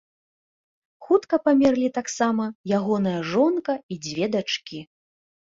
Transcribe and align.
Хутка 1.07 1.37
памерлі 1.49 1.89
таксама 1.97 2.43
ягоная 2.79 3.15
жонка 3.35 3.77
і 3.93 4.01
дзве 4.09 4.25
дачкі. 4.39 4.79